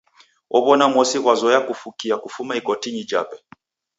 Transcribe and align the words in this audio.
Ow'ona 0.57 0.85
mosi 0.93 1.17
ghwazoya 1.23 1.59
kufukia 1.67 2.15
kufuma 2.23 2.53
ikotinyi 2.59 3.03
jape. 3.09 3.37